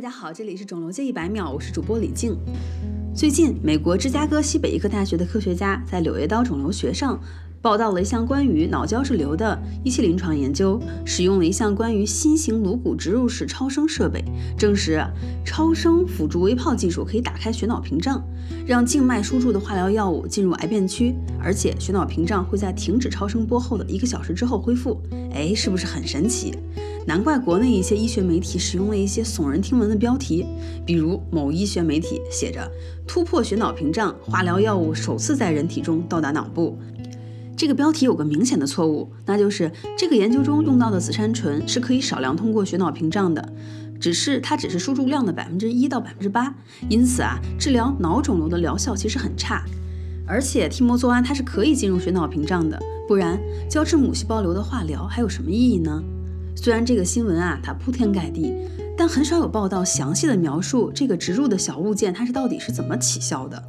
[0.00, 2.34] 大家好，这里是肿瘤界一百秒，我是主播李静。
[3.14, 7.20] 最近，美国芝加哥西北医科大学的科学家在《柳叶刀肿瘤学》上
[7.60, 14.24] 报道了一项关于脑胶质瘤的一期临床研究，使用了一项关于新型颅骨植入式超声设备，
[14.56, 15.04] 证实
[15.44, 18.24] 超声辅助微泡技术可以打开血脑屏障，
[18.66, 24.98] 让静脉输注的化疗药物进入癌变区，而且血脑屏障会在停止超声波后的一个小时之后恢复。
[25.34, 26.54] 哎，是不是很神奇？
[27.06, 30.46] 难怪国内一些医学媒体使用了一些耸人听闻的标题，
[30.86, 32.70] 比如某医学媒体写着
[33.06, 36.78] “突破血脑屏障，化疗药物首次在人体中到达脑部”。
[37.56, 43.52] 这个标题有个明显的错误，那就是这个研究中用到的紫杉醇是可以少量通过血脑屏障的，
[43.98, 46.54] 只是它只是输注量的百分之一到百分之八，
[46.88, 49.64] 因此啊，治疗脑肿瘤的疗效其实很差。
[50.26, 56.02] 而且替莫唑胺它是可以进入血脑屏障的，不然胶质母细胞瘤的化疗还有什么意义呢？
[56.54, 58.54] 虽然这个新闻啊，它铺天盖地，
[58.96, 63.62] 但很少有报道详细的描述这个植入的小物件它是到底是怎么起效的。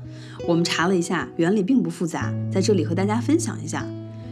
[0.48, 3.86] 我们查了一下，原理并不复杂，在这里和大家分享一下。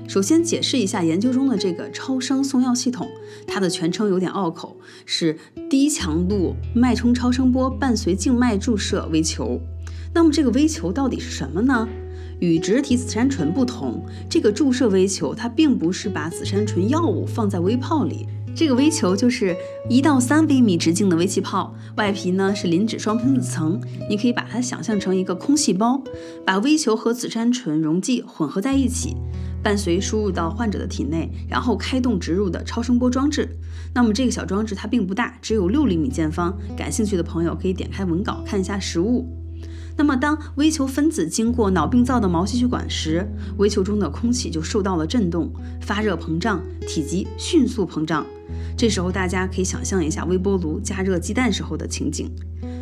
[0.08, 3.08] 首先解释一下研究中的这个超声送药系统，
[3.46, 5.38] 它的全称有点拗口，是
[5.70, 9.62] 低强度脉冲超声波伴随静脉注射微球。
[10.12, 11.88] 那么这个微球到底是什么呢？
[12.40, 18.26] 与植体紫杉醇不同，这个注射微球它并不是把紫杉醇药物放在微泡里。
[18.60, 19.56] 这个微球就是
[19.88, 23.80] 一到三微米直径的微气泡，外皮呢是磷脂双分子层，
[24.10, 26.04] 你可以把它想象成一个空细胞，
[26.46, 29.16] 把微球和紫杉醇溶剂混合在一起，
[29.64, 33.48] 伴随输入到患者的体内，然后开动植入的超声波装置。
[33.94, 39.26] 那么这个小装置它并不大，只有六厘米见方，感兴趣的朋友可以点开文稿看一下实物。
[40.00, 48.26] 那么，当微球分子经过脑病灶的毛细血管时，微球中的空气就受到了震动，发热膨胀，体积迅速膨胀。
[48.78, 52.32] 这时候，大家可以想象一下微波炉加热鸡蛋时候的情景。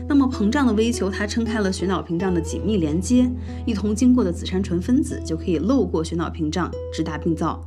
[0.07, 3.27] 那么，膨胀的微球它撑开了血脑屏障的紧密连接，
[3.65, 7.65] 一同经过的紫杉醇分子就可以漏过血脑屏障，直达病灶。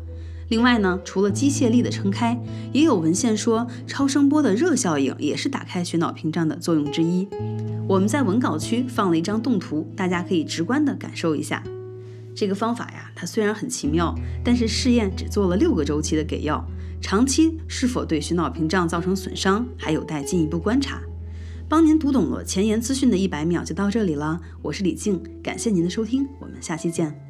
[0.50, 2.37] 另外呢，除了机械力的撑开，
[2.72, 7.27] 也有文献说超声波的热效应也是打开血脑屏障的作用之一。
[7.88, 11.62] 我们在文稿区放了一张动图，大家可以直观的感受一下。
[12.34, 14.12] 这个方法呀，它虽然很奇妙，
[14.44, 16.65] 但是试验只做了六个周期的给药，
[17.00, 21.00] 长期是否对血脑屏障造成损伤，还有待进一步观察。
[21.69, 27.30] 帮您读懂了前沿资讯的一百秒就到这里了，我是李静，感谢您的收听，我们下期见。